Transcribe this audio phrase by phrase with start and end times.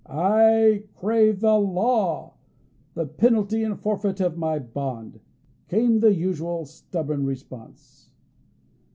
[0.09, 2.33] "I crave the law,
[2.95, 5.19] the penalty and forfeit of my bond,"
[5.67, 8.09] came the usual stubborn response.